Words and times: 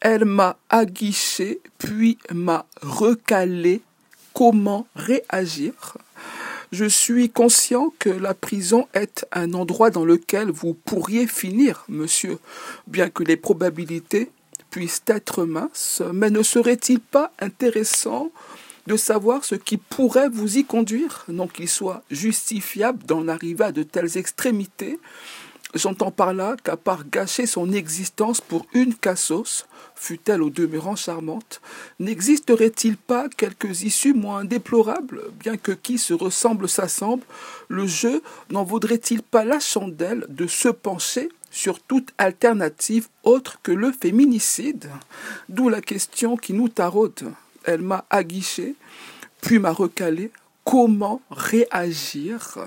Elle 0.00 0.24
m'a 0.24 0.56
aguiché, 0.68 1.60
puis 1.78 2.18
m'a 2.32 2.66
recalé. 2.82 3.82
Comment 4.32 4.86
réagir? 4.94 5.96
Je 6.70 6.84
suis 6.84 7.30
conscient 7.30 7.92
que 7.98 8.10
la 8.10 8.34
prison 8.34 8.86
est 8.92 9.26
un 9.32 9.54
endroit 9.54 9.90
dans 9.90 10.04
lequel 10.04 10.50
vous 10.50 10.74
pourriez 10.74 11.26
finir, 11.26 11.84
monsieur, 11.88 12.38
bien 12.86 13.08
que 13.08 13.24
les 13.24 13.36
probabilités 13.36 14.30
puissent 14.70 15.02
être 15.06 15.44
minces, 15.44 16.02
mais 16.12 16.30
ne 16.30 16.42
serait-il 16.42 17.00
pas 17.00 17.32
intéressant 17.40 18.30
de 18.86 18.96
savoir 18.96 19.44
ce 19.44 19.54
qui 19.54 19.76
pourrait 19.76 20.28
vous 20.28 20.58
y 20.58 20.64
conduire, 20.64 21.24
non 21.28 21.46
qu'il 21.46 21.68
soit 21.68 22.02
justifiable 22.10 23.04
d'en 23.04 23.28
arriver 23.28 23.64
à 23.64 23.72
de 23.72 23.82
telles 23.82 24.16
extrémités. 24.16 24.98
J'entends 25.74 26.10
par 26.10 26.32
là 26.32 26.56
qu'à 26.64 26.78
part 26.78 27.04
gâcher 27.10 27.44
son 27.46 27.72
existence 27.72 28.40
pour 28.40 28.66
une 28.72 28.94
cassos, 28.94 29.66
fût-elle 29.94 30.42
au 30.42 30.48
demeurant 30.48 30.96
charmante, 30.96 31.60
n'existerait-il 31.98 32.96
pas 32.96 33.28
quelques 33.28 33.82
issues 33.82 34.14
moins 34.14 34.46
déplorables, 34.46 35.24
bien 35.38 35.58
que 35.58 35.72
qui 35.72 35.98
se 35.98 36.14
ressemble 36.14 36.70
s'assemble, 36.70 37.24
le 37.68 37.86
jeu 37.86 38.22
n'en 38.50 38.64
vaudrait-il 38.64 39.22
pas 39.22 39.44
la 39.44 39.60
chandelle 39.60 40.24
de 40.30 40.46
se 40.46 40.68
pencher 40.68 41.28
sur 41.50 41.80
toute 41.80 42.14
alternative 42.16 43.08
autre 43.22 43.58
que 43.62 43.72
le 43.72 43.92
féminicide? 43.92 44.88
D'où 45.50 45.68
la 45.68 45.82
question 45.82 46.38
qui 46.38 46.54
nous 46.54 46.68
taraude. 46.68 47.32
Elle 47.64 47.82
m'a 47.82 48.06
aguiché, 48.08 48.74
puis 49.42 49.58
m'a 49.58 49.72
recalé. 49.72 50.30
Comment 50.64 51.20
réagir? 51.30 52.58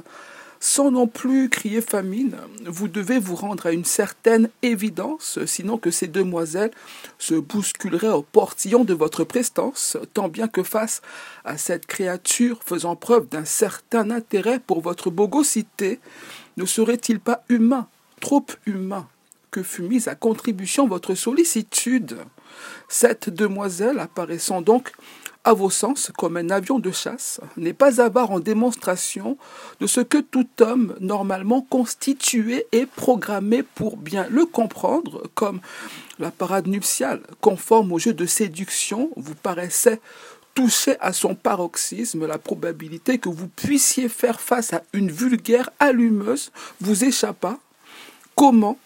Sans 0.63 0.91
non 0.91 1.07
plus 1.07 1.49
crier 1.49 1.81
famine, 1.81 2.37
vous 2.67 2.87
devez 2.87 3.17
vous 3.17 3.35
rendre 3.35 3.65
à 3.65 3.71
une 3.71 3.83
certaine 3.83 4.47
évidence, 4.61 5.39
sinon 5.47 5.79
que 5.79 5.89
ces 5.89 6.07
demoiselles 6.07 6.69
se 7.17 7.33
bousculeraient 7.33 8.09
au 8.09 8.21
portillon 8.21 8.83
de 8.83 8.93
votre 8.93 9.23
prestance, 9.23 9.97
tant 10.13 10.29
bien 10.29 10.47
que 10.47 10.61
face 10.61 11.01
à 11.45 11.57
cette 11.57 11.87
créature 11.87 12.59
faisant 12.63 12.95
preuve 12.95 13.27
d'un 13.27 13.43
certain 13.43 14.11
intérêt 14.11 14.59
pour 14.59 14.81
votre 14.81 15.09
bogosité, 15.09 15.99
ne 16.57 16.65
serait-il 16.65 17.19
pas 17.19 17.43
humain, 17.49 17.87
trop 18.19 18.45
humain, 18.67 19.07
que 19.49 19.63
fût 19.63 19.81
mise 19.81 20.07
à 20.07 20.13
contribution 20.13 20.87
votre 20.87 21.15
sollicitude? 21.15 22.17
Cette 22.87 23.31
demoiselle, 23.31 23.97
apparaissant 23.97 24.61
donc 24.61 24.91
à 25.43 25.53
vos 25.53 25.69
sens 25.69 26.11
comme 26.17 26.37
un 26.37 26.49
avion 26.49 26.79
de 26.79 26.91
chasse, 26.91 27.39
n'est 27.57 27.73
pas 27.73 28.01
avare 28.01 28.31
en 28.31 28.39
démonstration 28.39 29.37
de 29.79 29.87
ce 29.87 30.01
que 30.01 30.19
tout 30.19 30.47
homme 30.59 30.95
normalement 30.99 31.61
constitué 31.61 32.65
est 32.71 32.85
programmé 32.85 33.63
pour 33.63 33.97
bien 33.97 34.27
le 34.29 34.45
comprendre, 34.45 35.23
comme 35.33 35.59
la 36.19 36.31
parade 36.31 36.67
nuptiale, 36.67 37.21
conforme 37.41 37.91
au 37.91 37.99
jeu 37.99 38.13
de 38.13 38.25
séduction, 38.25 39.09
vous 39.15 39.35
paraissait 39.35 39.99
toucher 40.53 40.97
à 40.99 41.13
son 41.13 41.33
paroxysme 41.33 42.27
la 42.27 42.37
probabilité 42.37 43.17
que 43.17 43.29
vous 43.29 43.47
puissiez 43.47 44.09
faire 44.09 44.41
face 44.41 44.73
à 44.73 44.83
une 44.93 45.09
vulgaire 45.09 45.69
allumeuse 45.79 46.51
vous 46.79 47.03
échappa. 47.03 47.57
Comment 48.35 48.77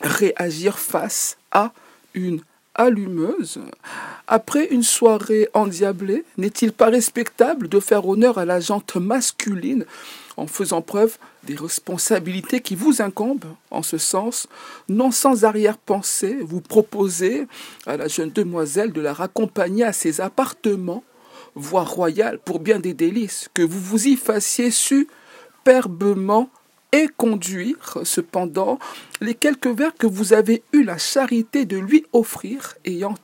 réagir 0.00 0.78
face 0.78 1.36
à 1.50 1.72
une 2.14 2.40
allumeuse. 2.76 3.58
Après 4.28 4.66
une 4.66 4.82
soirée 4.82 5.48
endiablée, 5.54 6.24
n'est-il 6.38 6.72
pas 6.72 6.86
respectable 6.86 7.68
de 7.68 7.80
faire 7.80 8.06
honneur 8.06 8.38
à 8.38 8.44
la 8.44 8.60
jante 8.60 8.96
masculine 8.96 9.84
en 10.36 10.46
faisant 10.46 10.82
preuve 10.82 11.16
des 11.44 11.56
responsabilités 11.56 12.60
qui 12.60 12.74
vous 12.74 13.02
incombent? 13.02 13.54
En 13.70 13.82
ce 13.82 13.98
sens, 13.98 14.46
non 14.88 15.10
sans 15.10 15.44
arrière-pensée, 15.44 16.38
vous 16.42 16.60
proposez 16.60 17.46
à 17.86 17.96
la 17.96 18.08
jeune 18.08 18.30
demoiselle 18.30 18.92
de 18.92 19.00
la 19.00 19.12
raccompagner 19.12 19.84
à 19.84 19.92
ses 19.92 20.20
appartements, 20.20 21.04
voire 21.54 21.90
royales 21.90 22.38
pour 22.38 22.60
bien 22.60 22.78
des 22.78 22.94
délices, 22.94 23.48
que 23.54 23.62
vous 23.62 23.80
vous 23.80 24.08
y 24.08 24.16
fassiez 24.16 24.70
superbement 24.70 26.50
et 26.92 27.08
conduire 27.16 27.98
cependant 28.04 28.78
les 29.20 29.34
quelques 29.34 29.66
vers 29.66 29.94
que 29.94 30.06
vous 30.06 30.32
avez 30.32 30.62
eu 30.72 30.82
la 30.82 30.98
charité 30.98 31.64
de 31.64 31.76
lui 31.76 32.04
offrir, 32.12 32.74
ayant 32.84 33.14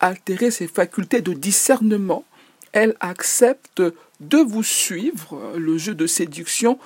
altéré 0.00 0.50
ses 0.50 0.68
facultés 0.68 1.20
de 1.20 1.32
discernement, 1.32 2.24
elle 2.72 2.96
accepte 3.00 3.82
de 4.20 4.38
vous 4.38 4.62
suivre. 4.62 5.52
Le 5.56 5.78
jeu 5.78 5.94
de 5.94 6.06
séduction 6.06 6.78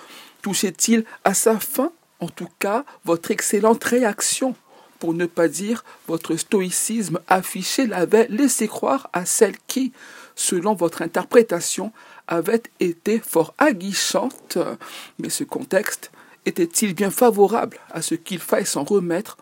touchait-il 0.42 1.04
à 1.24 1.34
sa 1.34 1.58
fin 1.58 1.92
En 2.20 2.28
tout 2.28 2.48
cas, 2.58 2.84
votre 3.04 3.30
excellente 3.30 3.82
réaction, 3.84 4.54
pour 4.98 5.14
ne 5.14 5.26
pas 5.26 5.48
dire 5.48 5.84
votre 6.08 6.36
stoïcisme 6.36 7.20
affiché, 7.28 7.86
l'avait 7.86 8.26
laissé 8.28 8.66
croire 8.68 9.08
à 9.12 9.26
celle 9.26 9.56
qui, 9.66 9.92
selon 10.34 10.74
votre 10.74 11.02
interprétation, 11.02 11.92
avait 12.28 12.62
été 12.80 13.18
fort 13.18 13.54
aguichante. 13.58 14.58
Mais 15.18 15.30
ce 15.30 15.44
contexte 15.44 16.10
était-il 16.44 16.94
bien 16.94 17.10
favorable 17.10 17.78
à 17.90 18.02
ce 18.02 18.14
qu'il 18.14 18.38
faille 18.38 18.66
s'en 18.66 18.84
remettre 18.84 19.36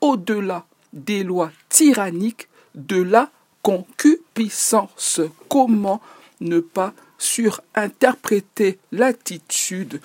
au-delà 0.00 0.66
des 0.92 1.24
lois 1.24 1.52
tyranniques 1.68 2.48
de 2.74 3.02
la 3.02 3.30
concupiscence? 3.62 5.20
Comment 5.48 6.00
ne 6.40 6.60
pas 6.60 6.92
surinterpréter 7.18 8.78
l'attitude 8.92 10.00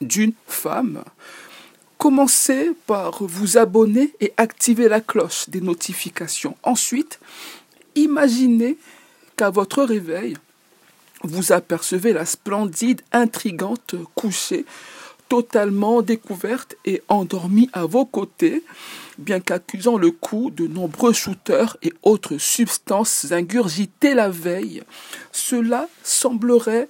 d'une 0.00 0.32
femme? 0.46 1.04
Commencez 1.98 2.72
par 2.86 3.22
vous 3.22 3.56
abonner 3.56 4.12
et 4.20 4.32
activer 4.36 4.88
la 4.88 5.00
cloche 5.00 5.48
des 5.48 5.60
notifications. 5.60 6.56
Ensuite, 6.62 7.18
imaginez 7.94 8.76
qu'à 9.36 9.48
votre 9.48 9.82
réveil, 9.82 10.36
vous 11.24 11.52
apercevez 11.52 12.12
la 12.12 12.24
splendide, 12.24 13.02
intrigante 13.12 13.96
couchée 14.14 14.64
totalement 15.28 16.02
découverte 16.02 16.76
et 16.84 17.02
endormie 17.08 17.70
à 17.72 17.86
vos 17.86 18.04
côtés, 18.04 18.62
bien 19.18 19.40
qu'accusant 19.40 19.96
le 19.96 20.10
coup 20.10 20.50
de 20.50 20.66
nombreux 20.66 21.12
shooters 21.12 21.76
et 21.82 21.92
autres 22.02 22.38
substances 22.38 23.32
ingurgitées 23.32 24.14
la 24.14 24.28
veille. 24.28 24.82
Cela 25.32 25.88
semblerait 26.02 26.88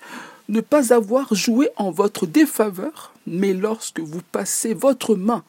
ne 0.49 0.61
pas 0.61 0.93
avoir 0.93 1.35
joué 1.35 1.71
en 1.77 1.91
votre 1.91 2.27
défaveur, 2.27 3.13
mais 3.27 3.55
lorsque 3.55 4.01
vous 4.01 4.21
passez 4.33 4.75
votre 4.75 5.15
main 5.15 5.43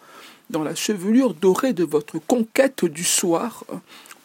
dans 0.50 0.64
la 0.64 0.76
chevelure 0.76 1.34
dorée 1.34 1.74
de 1.74 1.84
votre 1.84 2.20
conquête 2.20 2.86
du 2.86 3.04
soir, 3.04 3.66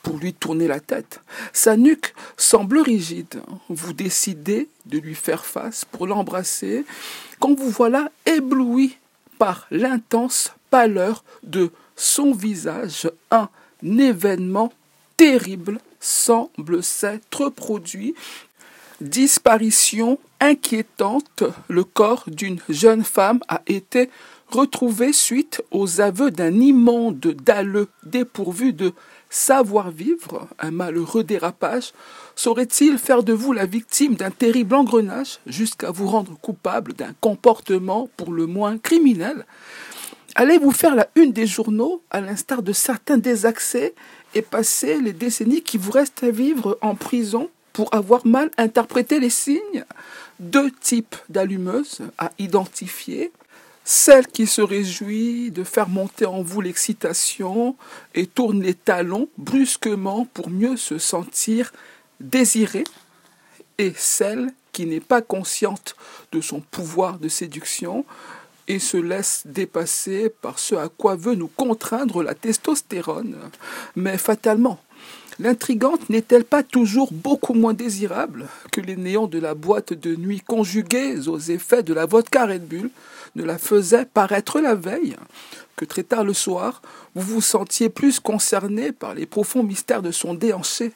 pour 0.03 0.19
lui 0.19 0.33
tourner 0.33 0.66
la 0.66 0.81
tête. 0.81 1.21
Sa 1.53 1.77
nuque 1.77 2.15
semble 2.37 2.78
rigide. 2.78 3.43
Vous 3.69 3.93
décidez 3.93 4.69
de 4.87 4.99
lui 4.99 5.15
faire 5.15 5.44
face 5.44 5.84
pour 5.84 6.06
l'embrasser 6.06 6.84
quand 7.38 7.55
vous 7.55 7.71
voilà 7.71 8.11
ébloui 8.27 8.97
par 9.38 9.66
l'intense 9.71 10.53
pâleur 10.71 11.25
de 11.43 11.71
son 11.97 12.33
visage. 12.33 13.11
Un 13.31 13.49
événement 13.83 14.72
terrible 15.16 15.78
semble 16.00 16.82
s'être 16.82 17.49
produit. 17.49 18.15
Disparition 19.00 20.19
inquiétante, 20.41 21.44
le 21.69 21.84
corps 21.84 22.25
d'une 22.27 22.61
jeune 22.69 23.05
femme 23.05 23.41
a 23.49 23.62
été 23.67 24.11
retrouvé 24.50 25.12
suite 25.12 25.62
aux 25.71 26.00
aveux 26.00 26.31
d'un 26.31 26.55
immonde 26.61 27.19
dalleux 27.21 27.88
dépourvu 28.03 28.72
de 28.72 28.93
savoir-vivre, 29.30 30.48
un 30.58 30.72
malheureux 30.72 31.24
dérapage, 31.24 31.92
saurait-il 32.34 32.98
faire 32.98 33.22
de 33.22 33.32
vous 33.32 33.52
la 33.52 33.64
victime 33.64 34.16
d'un 34.16 34.30
terrible 34.30 34.74
engrenage 34.74 35.38
jusqu'à 35.46 35.91
vous 35.91 36.08
rendre 36.08 36.36
coupable 36.41 36.92
d'un 36.92 37.14
comportement 37.20 38.10
pour 38.16 38.32
le 38.32 38.46
moins 38.46 38.76
criminel? 38.76 39.46
Allez-vous 40.34 40.72
faire 40.72 40.94
la 40.94 41.08
une 41.14 41.32
des 41.32 41.46
journaux, 41.46 42.02
à 42.10 42.20
l'instar 42.20 42.62
de 42.62 42.72
certains 42.72 43.19
désaccès, 43.19 43.94
et 44.34 44.42
passer 44.42 45.00
les 45.00 45.12
décennies 45.12 45.62
qui 45.62 45.78
vous 45.78 45.90
restent 45.90 46.22
à 46.22 46.31
vivre 46.31 46.78
en 46.82 46.94
prison 46.94 47.50
pour 47.72 47.94
avoir 47.94 48.26
mal 48.26 48.50
interprété 48.58 49.20
les 49.20 49.31
signes? 49.31 49.84
Deux 50.38 50.70
types 50.70 51.16
d'allumeuses 51.28 52.00
à 52.19 52.31
identifier 52.38 53.32
celle 53.90 54.28
qui 54.28 54.46
se 54.46 54.62
réjouit 54.62 55.50
de 55.50 55.64
faire 55.64 55.88
monter 55.88 56.25
en 56.25 56.42
vous 56.42 56.60
l'excitation 56.60 57.75
et 58.14 58.28
tourne 58.28 58.62
les 58.62 58.75
talons 58.75 59.28
brusquement 59.37 60.28
pour 60.32 60.48
mieux 60.48 60.76
se 60.76 60.96
sentir 60.98 61.72
désirée, 62.20 62.84
et 63.78 63.92
celle 63.96 64.52
qui 64.70 64.87
n'est 64.87 65.00
pas 65.00 65.22
consciente 65.22 65.96
de 66.31 66.40
son 66.40 66.60
pouvoir 66.60 67.19
de 67.19 67.28
séduction 67.28 68.04
et 68.69 68.78
se 68.78 68.96
laisse 68.96 69.42
dépasser 69.44 70.32
par 70.40 70.60
ce 70.60 70.76
à 70.76 70.88
quoi 70.88 71.16
veut 71.16 71.34
nous 71.34 71.48
contraindre 71.48 72.22
la 72.22 72.36
testostérone. 72.36 73.38
Mais 73.96 74.19
fatalement, 74.19 74.78
L'intrigante 75.40 76.10
n'est-elle 76.10 76.44
pas 76.44 76.62
toujours 76.62 77.08
beaucoup 77.12 77.54
moins 77.54 77.72
désirable 77.72 78.46
que 78.72 78.82
les 78.82 78.96
néons 78.96 79.26
de 79.26 79.38
la 79.38 79.54
boîte 79.54 79.94
de 79.94 80.14
nuit 80.14 80.40
conjugués 80.40 81.28
aux 81.28 81.38
effets 81.38 81.82
de 81.82 81.94
la 81.94 82.04
vodka 82.04 82.44
Red 82.44 82.69
Bull 82.69 82.90
ne 83.37 83.44
la 83.44 83.59
faisaient 83.59 84.06
paraître 84.06 84.61
la 84.61 84.75
veille 84.75 85.17
que 85.81 85.87
très 85.87 86.03
tard 86.03 86.25
le 86.25 86.35
soir, 86.35 86.82
vous 87.15 87.37
vous 87.37 87.41
sentiez 87.41 87.88
plus 87.88 88.21
concerné 88.21 88.93
par 88.93 89.15
les 89.15 89.25
profonds 89.25 89.62
mystères 89.62 90.03
de 90.03 90.11
son 90.11 90.35
déhanché 90.35 90.93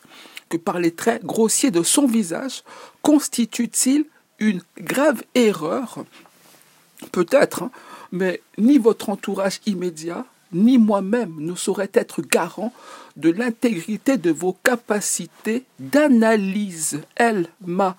que 0.50 0.58
par 0.58 0.78
les 0.78 0.90
traits 0.90 1.24
grossiers 1.24 1.70
de 1.70 1.82
son 1.82 2.06
visage, 2.06 2.62
constitue-t-il 3.00 4.04
une 4.40 4.60
grave 4.78 5.22
erreur? 5.34 6.04
Peut-être, 7.12 7.62
hein, 7.62 7.70
mais 8.12 8.42
ni 8.58 8.76
votre 8.76 9.08
entourage 9.08 9.60
immédiat, 9.64 10.26
ni 10.52 10.76
moi-même 10.76 11.34
ne 11.38 11.54
saurait 11.54 11.90
être 11.94 12.20
garant 12.20 12.72
de 13.16 13.30
l'intégrité 13.30 14.18
de 14.18 14.30
vos 14.30 14.52
capacités 14.64 15.64
d'analyse. 15.78 17.00
Elle 17.16 17.48
m'a 17.64 17.96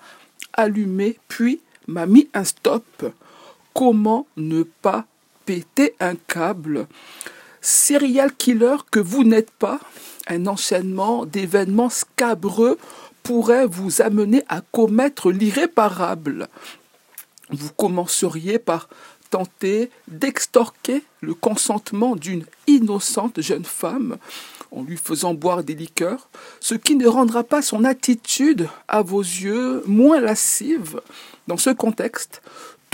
allumé, 0.52 1.18
puis 1.26 1.60
m'a 1.88 2.06
mis 2.06 2.28
un 2.32 2.44
stop. 2.44 3.12
Comment 3.76 4.26
ne 4.38 4.62
pas 4.62 5.04
péter 5.44 5.94
un 6.00 6.14
câble? 6.14 6.86
Serial 7.60 8.34
killer 8.34 8.76
que 8.90 9.00
vous 9.00 9.22
n'êtes 9.22 9.50
pas, 9.50 9.80
un 10.28 10.46
enchaînement 10.46 11.26
d'événements 11.26 11.90
scabreux 11.90 12.78
pourrait 13.22 13.66
vous 13.66 14.00
amener 14.00 14.44
à 14.48 14.62
commettre 14.62 15.30
l'irréparable. 15.30 16.48
Vous 17.50 17.68
commenceriez 17.76 18.58
par 18.58 18.88
tenter 19.28 19.90
d'extorquer 20.08 21.04
le 21.20 21.34
consentement 21.34 22.16
d'une 22.16 22.46
innocente 22.66 23.42
jeune 23.42 23.66
femme 23.66 24.16
en 24.70 24.84
lui 24.84 24.96
faisant 24.96 25.34
boire 25.34 25.62
des 25.62 25.74
liqueurs, 25.74 26.30
ce 26.60 26.74
qui 26.74 26.96
ne 26.96 27.06
rendra 27.06 27.44
pas 27.44 27.60
son 27.60 27.84
attitude 27.84 28.68
à 28.88 29.02
vos 29.02 29.20
yeux 29.20 29.82
moins 29.86 30.20
lascive. 30.20 31.02
Dans 31.46 31.56
ce 31.56 31.70
contexte, 31.70 32.42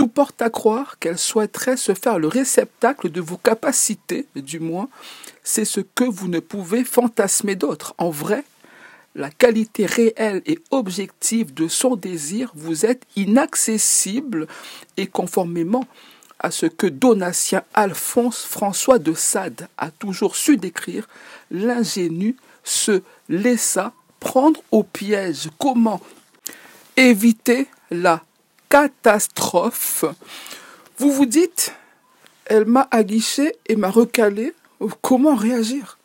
porte 0.08 0.42
à 0.42 0.50
croire 0.50 0.98
qu'elle 0.98 1.18
souhaiterait 1.18 1.76
se 1.76 1.94
faire 1.94 2.18
le 2.18 2.28
réceptacle 2.28 3.10
de 3.10 3.20
vos 3.20 3.36
capacités, 3.36 4.26
du 4.34 4.60
moins, 4.60 4.88
c'est 5.42 5.64
ce 5.64 5.80
que 5.80 6.04
vous 6.04 6.28
ne 6.28 6.40
pouvez 6.40 6.84
fantasmer 6.84 7.54
d'autre. 7.54 7.94
En 7.98 8.10
vrai, 8.10 8.44
la 9.14 9.30
qualité 9.30 9.86
réelle 9.86 10.42
et 10.46 10.58
objective 10.70 11.52
de 11.52 11.68
son 11.68 11.96
désir 11.96 12.50
vous 12.54 12.86
est 12.86 13.02
inaccessible 13.16 14.46
et 14.96 15.06
conformément 15.06 15.86
à 16.38 16.50
ce 16.50 16.66
que 16.66 16.86
Donatien 16.86 17.62
Alphonse 17.72 18.44
François 18.44 18.98
de 18.98 19.14
Sade 19.14 19.68
a 19.78 19.90
toujours 19.90 20.34
su 20.36 20.56
décrire, 20.56 21.08
l'ingénu 21.50 22.36
se 22.64 23.02
laissa 23.28 23.92
prendre 24.18 24.60
au 24.70 24.82
piège. 24.82 25.50
Comment 25.58 26.00
éviter 26.96 27.68
la 27.90 28.24
catastrophe. 28.72 30.06
Vous 30.96 31.12
vous 31.12 31.26
dites, 31.26 31.74
elle 32.46 32.64
m'a 32.64 32.88
aguiché 32.90 33.54
et 33.66 33.76
m'a 33.76 33.90
recalé. 33.90 34.54
Comment 35.02 35.34
réagir 35.34 35.98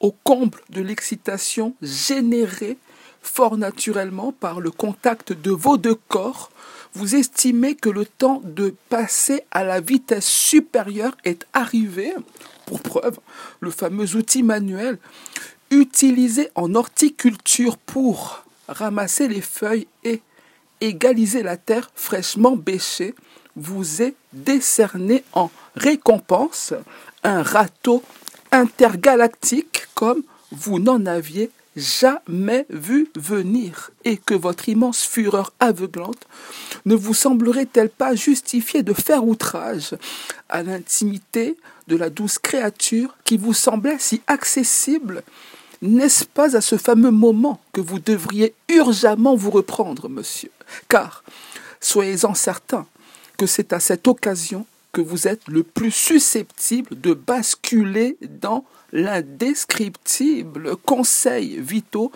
Au 0.00 0.12
comble 0.12 0.60
de 0.68 0.82
l'excitation 0.82 1.74
générée 1.80 2.76
fort 3.22 3.56
naturellement 3.56 4.32
par 4.32 4.60
le 4.60 4.70
contact 4.70 5.32
de 5.32 5.50
vos 5.50 5.78
deux 5.78 5.94
corps, 5.94 6.50
vous 6.92 7.14
estimez 7.14 7.74
que 7.74 7.88
le 7.88 8.04
temps 8.04 8.42
de 8.44 8.74
passer 8.90 9.42
à 9.50 9.64
la 9.64 9.80
vitesse 9.80 10.26
supérieure 10.26 11.16
est 11.24 11.46
arrivé, 11.54 12.12
pour 12.66 12.80
preuve, 12.82 13.18
le 13.60 13.70
fameux 13.70 14.14
outil 14.14 14.42
manuel 14.42 14.98
utilisé 15.70 16.50
en 16.54 16.74
horticulture 16.74 17.78
pour 17.78 18.44
ramasser 18.68 19.26
les 19.26 19.40
feuilles 19.40 19.86
et 20.04 20.20
égaliser 20.80 21.42
la 21.42 21.56
terre 21.56 21.90
fraîchement 21.94 22.56
bêchée, 22.56 23.14
vous 23.56 24.02
est 24.02 24.14
décerné 24.32 25.24
en 25.32 25.50
récompense 25.76 26.72
un 27.22 27.42
râteau 27.42 28.02
intergalactique 28.52 29.86
comme 29.94 30.22
vous 30.50 30.78
n'en 30.78 31.06
aviez 31.06 31.50
jamais 31.76 32.66
vu 32.70 33.10
venir. 33.14 33.90
Et 34.04 34.16
que 34.16 34.34
votre 34.34 34.68
immense 34.68 35.02
fureur 35.02 35.52
aveuglante 35.60 36.26
ne 36.84 36.94
vous 36.94 37.14
semblerait-elle 37.14 37.90
pas 37.90 38.14
justifier 38.14 38.82
de 38.82 38.92
faire 38.92 39.24
outrage 39.24 39.94
à 40.48 40.62
l'intimité 40.62 41.56
de 41.88 41.96
la 41.96 42.10
douce 42.10 42.38
créature 42.38 43.16
qui 43.24 43.36
vous 43.36 43.54
semblait 43.54 43.98
si 43.98 44.22
accessible? 44.26 45.22
N'est-ce 45.82 46.24
pas 46.26 46.56
à 46.56 46.60
ce 46.60 46.76
fameux 46.76 47.10
moment 47.10 47.60
que 47.72 47.80
vous 47.80 47.98
devriez 47.98 48.54
urgemment 48.68 49.34
vous 49.34 49.50
reprendre, 49.50 50.08
monsieur? 50.08 50.50
Car, 50.88 51.24
soyez-en 51.80 52.34
certain 52.34 52.86
que 53.36 53.46
c'est 53.46 53.72
à 53.72 53.80
cette 53.80 54.06
occasion 54.08 54.66
que 54.92 55.00
vous 55.00 55.28
êtes 55.28 55.46
le 55.48 55.62
plus 55.62 55.92
susceptible 55.92 57.00
de 57.00 57.14
basculer 57.14 58.16
dans 58.40 58.64
l'indescriptible 58.92 60.76
conseil 60.84 61.60
vitaux 61.60 62.10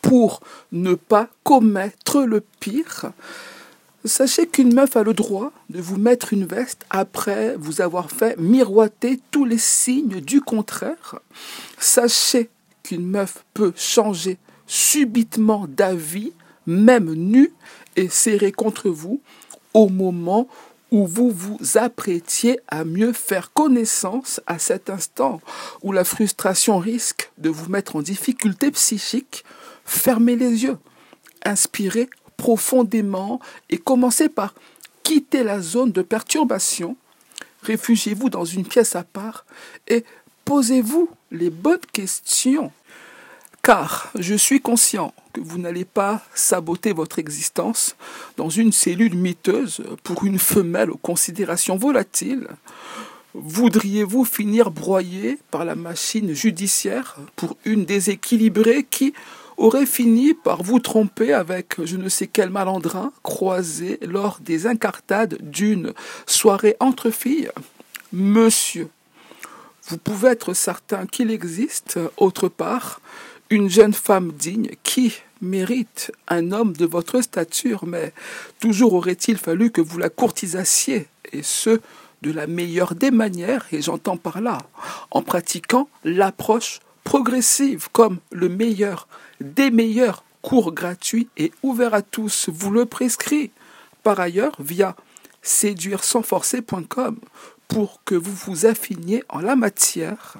pour 0.00 0.40
ne 0.70 0.94
pas 0.94 1.28
commettre 1.44 2.22
le 2.22 2.42
pire. 2.60 3.12
Sachez 4.04 4.48
qu'une 4.48 4.74
meuf 4.74 4.96
a 4.96 5.04
le 5.04 5.14
droit 5.14 5.52
de 5.70 5.80
vous 5.80 5.96
mettre 5.96 6.32
une 6.32 6.44
veste 6.44 6.84
après 6.90 7.56
vous 7.56 7.80
avoir 7.80 8.10
fait 8.10 8.36
miroiter 8.36 9.20
tous 9.30 9.44
les 9.44 9.58
signes 9.58 10.20
du 10.20 10.40
contraire. 10.40 11.20
Sachez 11.78 12.50
qu'une 12.82 13.06
meuf 13.06 13.44
peut 13.54 13.72
changer 13.76 14.38
subitement 14.66 15.66
d'avis, 15.68 16.32
même 16.66 17.12
nue, 17.12 17.52
et 17.96 18.08
serrer 18.08 18.52
contre 18.52 18.88
vous 18.88 19.20
au 19.74 19.88
moment 19.88 20.48
où 20.90 21.06
vous 21.06 21.30
vous 21.30 21.58
apprêtiez 21.76 22.60
à 22.68 22.84
mieux 22.84 23.12
faire 23.12 23.52
connaissance 23.52 24.40
à 24.46 24.58
cet 24.58 24.90
instant 24.90 25.40
où 25.82 25.90
la 25.90 26.04
frustration 26.04 26.78
risque 26.78 27.30
de 27.38 27.48
vous 27.48 27.70
mettre 27.70 27.96
en 27.96 28.02
difficulté 28.02 28.70
psychique, 28.70 29.44
fermez 29.86 30.36
les 30.36 30.64
yeux, 30.64 30.78
inspirez 31.44 32.10
profondément 32.36 33.40
et 33.70 33.78
commencez 33.78 34.28
par 34.28 34.54
quitter 35.02 35.44
la 35.44 35.60
zone 35.60 35.92
de 35.92 36.02
perturbation, 36.02 36.96
réfugiez-vous 37.62 38.28
dans 38.28 38.44
une 38.44 38.66
pièce 38.66 38.94
à 38.94 39.02
part 39.02 39.46
et 39.88 40.04
posez-vous 40.44 41.08
les 41.30 41.50
bonnes 41.50 41.78
questions 41.92 42.70
car 43.62 44.10
je 44.18 44.34
suis 44.34 44.60
conscient 44.60 45.14
que 45.32 45.40
vous 45.40 45.58
n'allez 45.58 45.84
pas 45.84 46.20
saboter 46.34 46.92
votre 46.92 47.18
existence 47.18 47.96
dans 48.36 48.48
une 48.48 48.72
cellule 48.72 49.16
miteuse 49.16 49.82
pour 50.02 50.24
une 50.24 50.38
femelle 50.38 50.90
aux 50.90 50.96
considérations 50.96 51.76
volatiles. 51.76 52.48
Voudriez-vous 53.34 54.24
finir 54.24 54.70
broyé 54.70 55.38
par 55.50 55.64
la 55.64 55.74
machine 55.74 56.34
judiciaire 56.34 57.16
pour 57.36 57.56
une 57.64 57.84
déséquilibrée 57.84 58.84
qui 58.90 59.14
aurait 59.56 59.86
fini 59.86 60.34
par 60.34 60.62
vous 60.62 60.80
tromper 60.80 61.32
avec 61.32 61.76
je 61.84 61.96
ne 61.96 62.08
sais 62.08 62.26
quel 62.26 62.50
malandrin 62.50 63.12
croisé 63.22 63.98
lors 64.02 64.38
des 64.40 64.66
incartades 64.66 65.38
d'une 65.40 65.94
soirée 66.26 66.76
entre 66.80 67.10
filles? 67.10 67.50
Monsieur, 68.12 68.88
vous 69.88 69.98
pouvez 69.98 70.30
être 70.30 70.52
certain 70.52 71.06
qu'il 71.06 71.30
existe, 71.30 71.98
autre 72.16 72.48
part, 72.48 73.00
une 73.52 73.68
jeune 73.68 73.92
femme 73.92 74.32
digne 74.32 74.70
qui 74.82 75.12
mérite 75.42 76.10
un 76.26 76.52
homme 76.52 76.72
de 76.72 76.86
votre 76.86 77.20
stature, 77.20 77.84
mais 77.84 78.14
toujours 78.60 78.94
aurait-il 78.94 79.36
fallu 79.36 79.70
que 79.70 79.82
vous 79.82 79.98
la 79.98 80.08
courtisassiez, 80.08 81.06
et 81.32 81.42
ce, 81.42 81.78
de 82.22 82.32
la 82.32 82.46
meilleure 82.46 82.94
des 82.94 83.10
manières, 83.10 83.66
et 83.70 83.82
j'entends 83.82 84.16
par 84.16 84.40
là, 84.40 84.56
en 85.10 85.20
pratiquant 85.20 85.90
l'approche 86.02 86.80
progressive 87.04 87.88
comme 87.92 88.20
le 88.30 88.48
meilleur 88.48 89.06
des 89.42 89.70
meilleurs 89.70 90.24
cours 90.40 90.72
gratuits 90.72 91.28
et 91.36 91.52
ouverts 91.62 91.94
à 91.94 92.00
tous, 92.00 92.48
vous 92.50 92.70
le 92.70 92.86
prescrit. 92.86 93.50
Par 94.02 94.18
ailleurs, 94.18 94.56
via 94.60 94.96
séduire 95.42 96.00
pour 97.68 98.00
que 98.06 98.14
vous 98.14 98.34
vous 98.46 98.64
affiniez 98.64 99.24
en 99.28 99.40
la 99.40 99.56
matière. 99.56 100.38